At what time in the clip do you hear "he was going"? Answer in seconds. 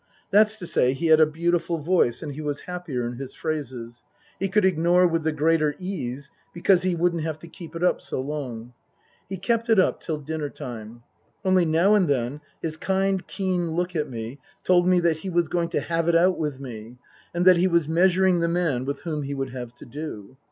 15.19-15.69